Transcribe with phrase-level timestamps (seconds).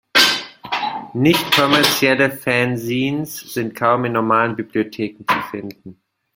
[1.13, 6.01] Nichtkommerzielle Fanzines sind kaum in normalen Bibliotheken zu finden.